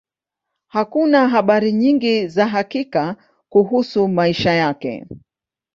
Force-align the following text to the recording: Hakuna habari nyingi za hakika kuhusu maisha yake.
Hakuna 0.67 1.27
habari 1.29 1.71
nyingi 1.73 2.27
za 2.27 2.47
hakika 2.47 3.15
kuhusu 3.49 4.07
maisha 4.07 4.51
yake. 4.51 5.05